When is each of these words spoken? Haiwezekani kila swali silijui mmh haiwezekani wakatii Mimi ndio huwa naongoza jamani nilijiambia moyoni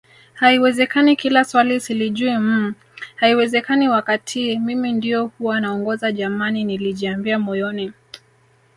Haiwezekani 0.33 1.15
kila 1.15 1.43
swali 1.43 1.79
silijui 1.79 2.37
mmh 2.37 2.73
haiwezekani 3.15 3.89
wakatii 3.89 4.59
Mimi 4.59 4.91
ndio 4.93 5.25
huwa 5.25 5.61
naongoza 5.61 6.11
jamani 6.11 6.63
nilijiambia 6.63 7.39
moyoni 7.39 7.93